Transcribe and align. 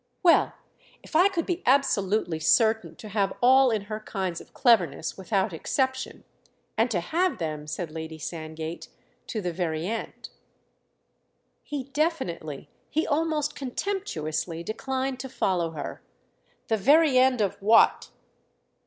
"Well, 0.23 0.53
if 1.03 1.15
I 1.15 1.29
could 1.29 1.45
be 1.45 1.61
absolutely 1.63 2.39
certain 2.39 2.95
to 2.95 3.09
have 3.09 3.33
all 3.39 3.69
in 3.69 3.83
her 3.83 3.99
kinds 3.99 4.41
of 4.41 4.51
cleverness 4.51 5.15
without 5.15 5.53
exception—and 5.53 6.89
to 6.89 6.99
have 6.99 7.37
them," 7.37 7.67
said 7.67 7.91
Lady 7.91 8.17
Sandgate, 8.17 8.87
"to 9.27 9.41
the 9.41 9.53
very 9.53 9.85
end." 9.85 10.29
He 11.61 11.83
definitely, 11.83 12.67
he 12.89 13.05
almost 13.05 13.53
contemptuously 13.55 14.63
declined 14.63 15.19
to 15.19 15.29
follow 15.29 15.69
her. 15.73 16.01
"The 16.67 16.77
very 16.77 17.19
end 17.19 17.39
of 17.39 17.61
what?" 17.61 18.09